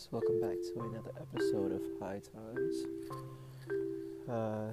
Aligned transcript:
guys, 0.00 0.08
welcome 0.12 0.40
back 0.40 0.56
to 0.62 0.80
another 0.80 1.10
episode 1.20 1.72
of 1.72 1.82
High 2.00 2.20
Times. 2.32 2.86
Uh, 4.28 4.72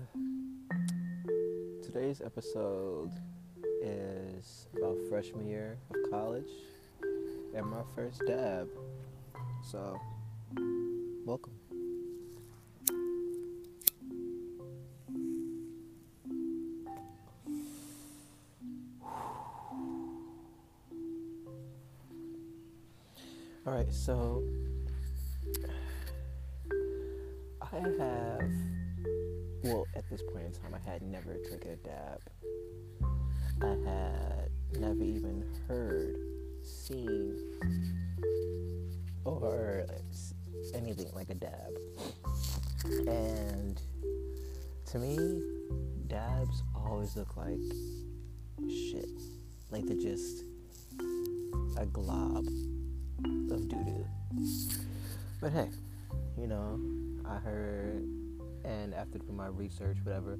today's 1.84 2.22
episode 2.22 3.12
is 3.82 4.68
about 4.78 4.96
freshman 5.10 5.48
year 5.48 5.78
of 5.90 6.12
college 6.12 6.50
and 7.56 7.66
my 7.66 7.82
first 7.96 8.22
dab. 8.28 8.70
So, 9.64 10.00
welcome. 11.26 11.54
All 23.66 23.74
right, 23.74 23.92
so 23.92 24.44
I 27.78 27.82
have, 28.00 28.52
well, 29.64 29.86
at 29.96 30.10
this 30.10 30.24
point 30.34 30.46
in 30.46 30.52
time, 30.52 30.74
I 30.74 30.90
had 30.90 31.04
never 31.04 31.36
taken 31.36 31.72
a 31.72 31.76
dab. 31.76 32.20
I 33.62 33.68
had 33.88 34.50
never 34.80 35.04
even 35.04 35.46
heard, 35.68 36.16
seen, 36.64 37.38
or 39.26 39.86
anything 40.74 41.12
like 41.14 41.30
a 41.30 41.36
dab. 41.36 41.78
And 43.08 43.80
to 44.88 44.98
me, 44.98 45.44
dabs 46.08 46.64
always 46.76 47.16
look 47.16 47.38
like 47.38 47.60
shit. 48.68 49.22
Like 49.70 49.86
they're 49.86 49.98
just 49.98 50.46
a 51.78 51.86
glob 51.86 52.48
of 52.48 53.70
doo 53.70 53.84
doo. 53.86 54.06
But 55.40 55.52
hey, 55.52 55.70
you 56.40 56.48
know, 56.48 56.80
I 57.30 57.38
heard, 57.40 58.04
and 58.64 58.94
after 58.94 59.20
doing 59.20 59.36
my 59.36 59.48
research, 59.48 59.98
whatever, 60.04 60.38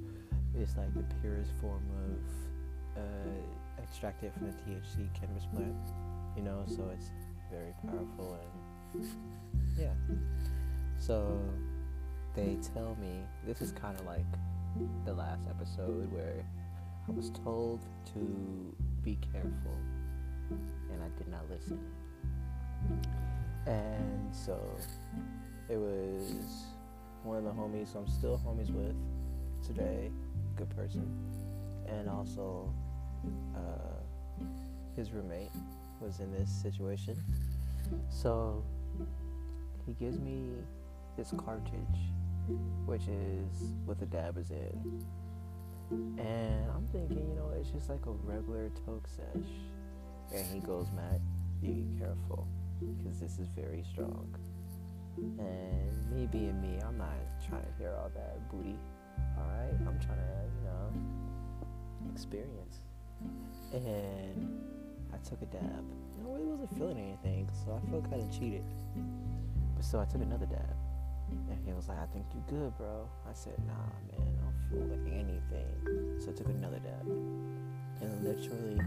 it's 0.54 0.76
like 0.76 0.92
the 0.94 1.04
purest 1.20 1.52
form 1.60 1.82
of 2.04 3.02
uh, 3.02 3.82
extracted 3.82 4.32
from 4.34 4.46
the 4.46 4.52
THC 4.52 5.08
cannabis 5.18 5.44
plant, 5.54 5.74
you 6.36 6.42
know, 6.42 6.64
so 6.66 6.90
it's 6.92 7.10
very 7.50 7.72
powerful 7.86 8.38
and 8.94 9.08
yeah. 9.78 9.92
So 10.98 11.40
they 12.34 12.56
tell 12.74 12.96
me 13.00 13.22
this 13.46 13.60
is 13.60 13.72
kind 13.72 13.98
of 13.98 14.06
like 14.06 14.26
the 15.04 15.12
last 15.12 15.42
episode 15.48 16.10
where 16.12 16.44
I 17.08 17.12
was 17.12 17.30
told 17.30 17.80
to 18.12 18.74
be 19.02 19.18
careful 19.32 19.78
and 20.50 21.02
I 21.02 21.08
did 21.18 21.28
not 21.28 21.48
listen. 21.50 21.78
And 23.66 24.34
so 24.34 24.58
it 25.68 25.76
was 25.76 26.34
one 27.22 27.38
of 27.38 27.44
the 27.44 27.50
homies 27.50 27.94
I'm 27.96 28.08
still 28.08 28.40
homies 28.46 28.70
with 28.70 28.94
today, 29.66 30.10
good 30.56 30.70
person, 30.70 31.06
and 31.86 32.08
also 32.08 32.72
uh, 33.54 34.38
his 34.96 35.10
roommate 35.12 35.50
was 36.00 36.20
in 36.20 36.32
this 36.32 36.50
situation. 36.50 37.16
So 38.10 38.62
he 39.86 39.92
gives 39.94 40.18
me 40.18 40.50
this 41.16 41.32
cartridge, 41.36 42.00
which 42.86 43.02
is 43.02 43.72
what 43.84 43.98
the 43.98 44.06
dab 44.06 44.38
is 44.38 44.50
in. 44.50 45.04
And 45.90 46.70
I'm 46.70 46.86
thinking, 46.92 47.28
you 47.28 47.34
know, 47.34 47.50
it's 47.58 47.70
just 47.70 47.88
like 47.88 48.04
a 48.06 48.10
regular 48.10 48.70
toke 48.84 49.08
sesh. 49.08 49.50
And 50.34 50.46
he 50.52 50.60
goes, 50.60 50.88
Matt, 50.94 51.20
be 51.62 51.86
careful 51.98 52.46
because 52.80 53.18
this 53.18 53.38
is 53.38 53.48
very 53.56 53.84
strong. 53.90 54.34
And 55.38 56.12
me 56.12 56.26
being 56.26 56.60
me, 56.60 56.78
I'm 56.86 56.98
not 56.98 57.08
trying 57.48 57.62
to 57.62 57.72
hear 57.78 57.94
all 57.98 58.10
that 58.14 58.48
booty. 58.50 58.76
Alright? 59.36 59.74
I'm 59.86 59.98
trying 60.00 60.18
to, 60.18 60.32
you 60.58 60.64
know, 60.64 62.10
experience. 62.12 62.78
And 63.72 64.60
I 65.12 65.16
took 65.28 65.42
a 65.42 65.46
dab. 65.46 65.62
And 65.62 66.26
I 66.26 66.30
really 66.30 66.46
wasn't 66.46 66.76
feeling 66.76 66.98
anything, 66.98 67.48
so 67.64 67.72
I 67.72 67.90
felt 67.90 68.10
kind 68.10 68.22
of 68.22 68.30
cheated. 68.30 68.64
But 69.76 69.84
so 69.84 70.00
I 70.00 70.04
took 70.04 70.22
another 70.22 70.46
dab. 70.46 70.76
And 71.50 71.58
he 71.66 71.72
was 71.72 71.88
like, 71.88 71.98
I 71.98 72.06
think 72.06 72.24
you're 72.32 72.60
good, 72.60 72.76
bro. 72.78 73.08
I 73.28 73.34
said, 73.34 73.54
nah, 73.66 73.74
man, 74.10 74.38
I 74.38 74.42
don't 74.42 74.60
feel 74.70 74.86
like 74.96 75.12
anything. 75.12 76.20
So 76.20 76.30
I 76.30 76.34
took 76.34 76.48
another 76.48 76.78
dab. 76.78 77.06
And 78.00 78.24
literally 78.24 78.80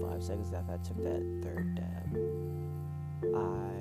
five 0.00 0.22
seconds 0.22 0.52
after 0.52 0.74
I 0.74 0.76
took 0.78 1.02
that 1.02 1.22
third 1.42 1.74
dab, 1.74 2.18
I 3.34 3.71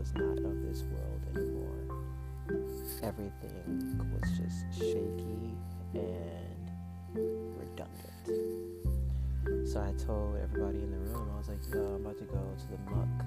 was 0.00 0.14
not 0.14 0.38
of 0.38 0.62
this 0.62 0.82
world 0.84 1.20
anymore. 1.36 1.84
Everything 3.02 4.00
was 4.14 4.30
just 4.30 4.64
shaky 4.78 5.54
and 5.92 6.70
redundant. 7.58 8.26
So 9.68 9.78
I 9.78 9.92
told 10.02 10.38
everybody 10.42 10.78
in 10.78 10.90
the 10.90 10.96
room, 10.96 11.30
I 11.34 11.36
was 11.36 11.48
like, 11.48 11.58
yo, 11.70 11.80
I'm 11.80 12.06
about 12.06 12.16
to 12.16 12.24
go 12.24 12.38
to 12.38 12.66
the 12.70 12.78
muck 12.90 13.24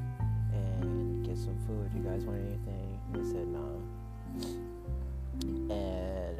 and 0.52 1.24
get 1.24 1.38
some 1.38 1.58
food. 1.68 1.92
You 1.96 2.02
guys 2.02 2.26
want 2.26 2.40
anything? 2.40 3.00
And 3.14 3.24
they 3.24 3.30
said, 3.30 3.48
no. 3.48 3.82
And 5.70 6.40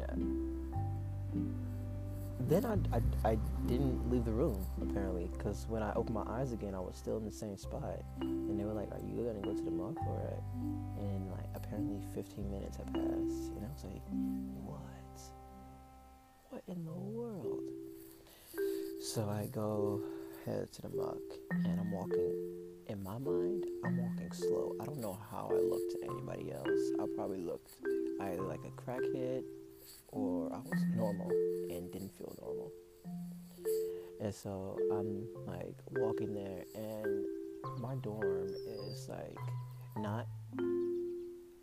then 2.54 2.64
I, 2.64 2.96
I, 2.96 3.30
I, 3.32 3.38
didn't 3.66 4.08
leave 4.10 4.24
the 4.24 4.32
room 4.32 4.64
apparently 4.80 5.28
because 5.32 5.66
when 5.68 5.82
I 5.82 5.92
opened 5.94 6.14
my 6.14 6.24
eyes 6.28 6.52
again, 6.52 6.74
I 6.74 6.78
was 6.78 6.94
still 6.96 7.16
in 7.16 7.24
the 7.24 7.32
same 7.32 7.56
spot, 7.56 8.04
and 8.20 8.58
they 8.58 8.64
were 8.64 8.72
like, 8.72 8.92
"Are 8.92 9.00
you 9.00 9.24
gonna 9.24 9.40
go 9.40 9.52
to 9.54 9.62
the 9.62 9.70
muck 9.70 9.96
or?" 10.06 10.14
What? 10.14 11.04
And 11.04 11.30
like 11.30 11.48
apparently 11.54 12.00
15 12.14 12.50
minutes 12.50 12.76
had 12.76 12.86
passed, 12.86 13.50
and 13.56 13.64
I 13.64 13.72
was 13.72 13.84
like, 13.84 14.02
"What? 14.62 14.80
What 16.50 16.62
in 16.68 16.84
the 16.84 16.92
world?" 16.92 17.64
So 19.00 19.28
I 19.28 19.46
go 19.46 20.00
head 20.46 20.72
to 20.74 20.82
the 20.82 20.90
muck, 20.90 21.22
and 21.50 21.80
I'm 21.80 21.90
walking. 21.90 22.60
In 22.86 23.02
my 23.02 23.16
mind, 23.16 23.64
I'm 23.82 23.96
walking 23.96 24.30
slow. 24.32 24.76
I 24.78 24.84
don't 24.84 25.00
know 25.00 25.18
how 25.30 25.48
I 25.50 25.54
look 25.54 25.80
to 25.92 25.98
anybody 26.04 26.52
else. 26.52 26.92
I 27.00 27.06
probably 27.16 27.40
looked 27.40 27.78
either 28.20 28.42
like 28.42 28.60
a 28.66 28.70
crackhead 28.78 29.42
or 30.08 30.52
I 30.52 30.58
was 30.58 30.82
normal 30.94 31.30
and 31.70 31.90
didn't 31.92 32.16
feel 32.16 32.34
normal. 32.40 32.72
And 34.20 34.34
so 34.34 34.78
I'm 34.92 35.26
like 35.46 35.76
walking 35.90 36.34
there, 36.34 36.64
and 36.74 37.24
my 37.80 37.94
dorm 37.96 38.48
is 38.66 39.08
like 39.08 39.36
not 39.96 40.26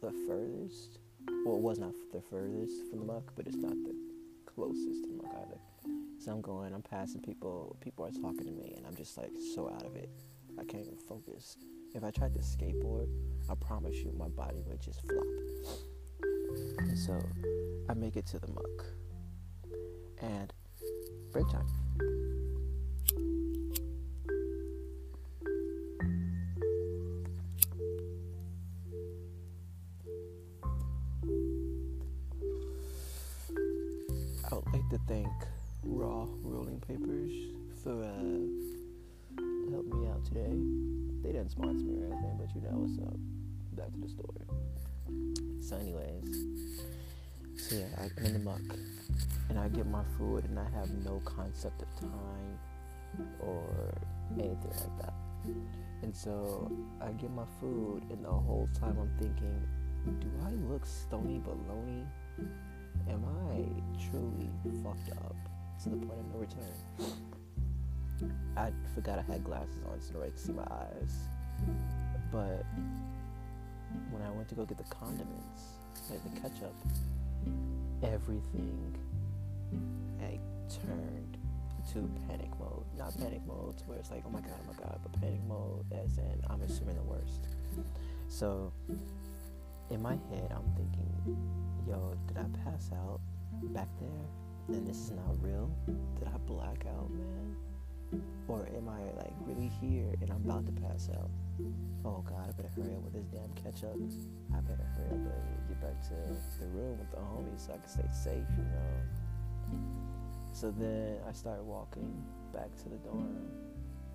the 0.01 0.11
furthest. 0.27 0.99
Well, 1.45 1.55
it 1.55 1.61
was 1.61 1.79
not 1.79 1.93
the 2.11 2.21
furthest 2.21 2.89
from 2.89 2.99
the 2.99 3.05
muck, 3.05 3.31
but 3.35 3.47
it's 3.47 3.57
not 3.57 3.73
the 3.83 3.95
closest 4.45 5.03
to 5.03 5.07
the 5.07 5.23
muck 5.23 5.33
either. 5.45 5.59
So 6.19 6.31
I'm 6.31 6.41
going, 6.41 6.73
I'm 6.73 6.83
passing 6.83 7.21
people, 7.21 7.75
people 7.81 8.05
are 8.05 8.11
talking 8.11 8.45
to 8.45 8.51
me, 8.51 8.73
and 8.77 8.85
I'm 8.85 8.95
just 8.95 9.17
like 9.17 9.31
so 9.55 9.71
out 9.73 9.85
of 9.85 9.95
it. 9.95 10.09
I 10.59 10.63
can't 10.63 10.83
even 10.83 10.97
focus. 10.97 11.57
If 11.95 12.03
I 12.03 12.11
tried 12.11 12.33
to 12.35 12.39
skateboard, 12.41 13.07
I 13.49 13.55
promise 13.55 13.95
you 13.95 14.13
my 14.17 14.27
body 14.27 14.61
would 14.67 14.81
just 14.81 15.01
flop. 15.01 15.25
And 16.77 16.97
so 16.97 17.19
I 17.89 17.93
make 17.93 18.15
it 18.15 18.25
to 18.27 18.39
the 18.39 18.47
muck. 18.47 18.85
And 20.21 20.53
break 21.31 21.45
time. 21.49 21.65
I 34.51 34.55
would 34.55 34.73
like 34.73 34.89
to 34.89 34.99
thank 35.07 35.27
Raw 35.83 36.27
Rolling 36.43 36.79
Papers 36.81 37.31
for 37.83 38.03
uh, 38.03 39.41
helping 39.71 40.01
me 40.01 40.09
out 40.09 40.25
today. 40.25 40.51
They 41.23 41.31
didn't 41.31 41.51
sponsor 41.51 41.85
me 41.85 42.01
or 42.01 42.05
anything, 42.05 42.37
but 42.37 42.53
you 42.53 42.61
know 42.61 42.77
what's 42.79 42.99
up. 42.99 43.17
Back 43.73 43.91
to 43.93 43.99
the 43.99 44.09
story. 44.09 44.45
So, 45.61 45.77
anyways, 45.77 46.81
so 47.57 47.75
yeah, 47.75 47.85
I'm 47.97 48.25
in 48.25 48.33
the 48.33 48.39
muck, 48.39 48.61
and 49.49 49.59
I 49.59 49.67
get 49.69 49.87
my 49.87 50.03
food, 50.17 50.45
and 50.45 50.59
I 50.59 50.69
have 50.77 50.89
no 51.05 51.21
concept 51.25 51.81
of 51.81 51.95
time 51.99 52.59
or 53.39 53.93
anything 54.37 54.71
like 54.71 54.97
that. 55.01 55.13
And 56.03 56.15
so 56.15 56.71
I 57.01 57.11
get 57.11 57.31
my 57.31 57.45
food, 57.59 58.03
and 58.09 58.23
the 58.23 58.29
whole 58.29 58.67
time 58.79 58.97
I'm 58.99 59.11
thinking, 59.19 59.61
do 60.19 60.27
I 60.45 60.51
look 60.71 60.85
stony 60.85 61.39
baloney? 61.45 62.05
Am 63.09 63.23
I 63.49 63.65
truly 64.09 64.49
fucked 64.83 65.11
up 65.17 65.35
to 65.83 65.89
the 65.89 65.97
point 65.97 66.19
of 66.19 66.33
no 66.33 66.39
return? 66.39 66.75
I 68.55 68.71
forgot 68.93 69.19
I 69.19 69.31
had 69.31 69.43
glasses 69.43 69.83
on 69.91 69.99
so 69.99 70.21
I 70.21 70.25
could 70.25 70.39
see 70.39 70.53
my 70.53 70.63
eyes. 70.63 71.13
But 72.31 72.65
when 74.11 74.21
I 74.21 74.31
went 74.31 74.47
to 74.49 74.55
go 74.55 74.65
get 74.65 74.77
the 74.77 74.83
condiments, 74.95 75.63
like 76.09 76.23
the 76.23 76.39
ketchup, 76.39 76.75
everything 78.03 78.97
like 80.21 80.39
turned 80.69 81.37
to 81.93 82.09
panic 82.27 82.49
mode. 82.59 82.85
Not 82.97 83.17
panic 83.17 83.41
mode 83.45 83.75
where 83.85 83.97
it's 83.97 84.11
like, 84.11 84.23
oh 84.25 84.29
my 84.29 84.41
god, 84.41 84.59
oh 84.63 84.73
my 84.73 84.83
god, 84.83 84.99
but 85.01 85.19
panic 85.21 85.41
mode 85.47 85.85
as 85.91 86.17
in 86.17 86.41
I'm 86.49 86.61
assuming 86.61 86.95
the 86.95 87.03
worst. 87.03 87.47
So 88.27 88.71
in 89.89 90.01
my 90.01 90.17
head, 90.29 90.51
I'm 90.51 90.69
thinking, 90.75 91.37
yo, 91.87 92.15
did 92.27 92.37
I 92.37 92.45
pass 92.63 92.89
out 92.93 93.19
back 93.73 93.89
there? 93.99 94.75
And 94.75 94.87
this 94.87 94.97
is 94.97 95.11
not 95.11 95.41
real? 95.41 95.69
Did 96.17 96.27
I 96.27 96.37
black 96.45 96.85
out, 96.87 97.09
man? 97.11 97.55
Or 98.47 98.67
am 98.75 98.89
I 98.89 99.01
like 99.17 99.33
really 99.45 99.71
here 99.81 100.13
and 100.21 100.31
I'm 100.31 100.43
about 100.45 100.65
to 100.65 100.71
pass 100.81 101.09
out? 101.17 101.29
Oh 102.03 102.23
God, 102.27 102.49
I 102.49 102.51
better 102.53 102.71
hurry 102.75 102.95
up 102.95 103.03
with 103.03 103.13
this 103.13 103.27
damn 103.27 103.51
ketchup. 103.53 103.95
I 104.53 104.59
better 104.61 104.87
hurry 104.97 105.09
up 105.09 105.33
and 105.33 105.67
get 105.67 105.81
back 105.81 106.01
to 106.09 106.15
the 106.59 106.67
room 106.67 106.97
with 106.99 107.11
the 107.11 107.17
homies 107.17 107.67
so 107.67 107.73
I 107.73 107.77
can 107.77 107.87
stay 107.87 108.09
safe, 108.11 108.47
you 108.57 108.63
know. 108.63 109.79
So 110.53 110.71
then 110.71 111.17
I 111.27 111.31
start 111.31 111.63
walking 111.63 112.23
back 112.53 112.75
to 112.83 112.89
the 112.89 112.97
dorm 112.97 113.49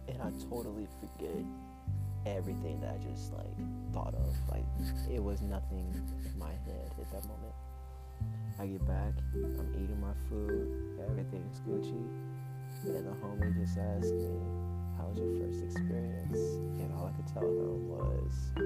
and 0.08 0.20
I 0.22 0.30
totally 0.50 0.86
forget 1.00 1.44
everything 2.26 2.80
that 2.80 2.94
I 2.94 2.98
just 2.98 3.32
like 3.32 3.56
thought 3.92 4.14
of. 4.14 4.34
Like 4.50 4.64
it 5.10 5.22
was 5.22 5.40
nothing 5.42 5.86
in 6.24 6.38
my 6.38 6.52
head 6.66 6.90
at 7.00 7.10
that 7.12 7.24
moment. 7.28 7.54
I 8.58 8.66
get 8.66 8.86
back, 8.86 9.12
I'm 9.34 9.70
eating 9.74 10.00
my 10.00 10.14
food, 10.28 10.98
everything's 11.10 11.60
Gucci, 11.60 12.08
and 12.86 13.06
the 13.06 13.12
homie 13.22 13.54
just 13.54 13.76
asked 13.78 14.14
me, 14.14 14.32
Tell 17.38 17.48
him 17.48 17.88
was 17.88 18.65